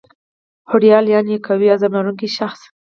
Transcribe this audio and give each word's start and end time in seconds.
هوډیال 0.69 1.05
یعني 1.13 1.35
قوي 1.47 1.67
عظم 1.73 1.91
لرونکی 1.97 2.29
شخص 2.37 2.61